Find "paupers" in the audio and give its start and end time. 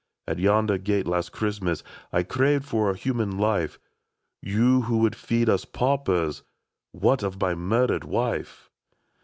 5.63-6.41